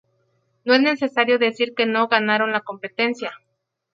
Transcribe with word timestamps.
No 0.65 0.73
es 0.73 0.81
necesario 0.81 1.37
decir 1.37 1.75
que 1.75 1.85
no 1.85 2.07
ganaron 2.07 2.51
la 2.51 2.61
competencia. 2.61 3.33